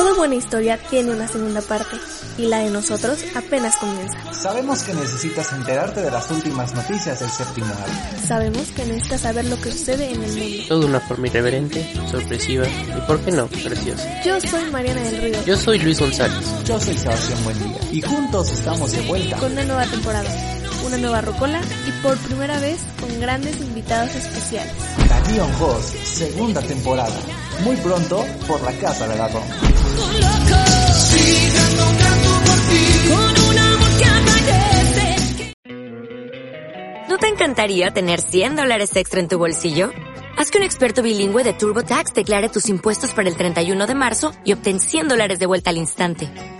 [0.00, 1.94] Toda buena historia tiene una segunda parte
[2.38, 4.32] y la de nosotros apenas comienza.
[4.32, 8.26] Sabemos que necesitas enterarte de las últimas noticias del séptimo arte.
[8.26, 10.64] Sabemos que necesitas saber lo que sucede en el mundo.
[10.68, 14.22] Todo de una forma irreverente, sorpresiva y, por qué no, preciosa.
[14.24, 15.44] Yo soy Mariana del Río.
[15.44, 16.46] Yo soy Luis González.
[16.64, 20.30] Yo soy Sebastián Buendía y juntos estamos de vuelta con una nueva temporada,
[20.90, 24.72] una nueva rocola y por primera vez con grandes invitados especiales.
[25.08, 27.14] Canyon Host, segunda temporada.
[27.62, 29.42] Muy pronto por la Casa de la Ron.
[37.08, 39.92] ¿No te encantaría tener 100 dólares extra en tu bolsillo?
[40.36, 44.32] Haz que un experto bilingüe de TurboTax declare tus impuestos para el 31 de marzo
[44.44, 46.59] y obtén 100 dólares de vuelta al instante.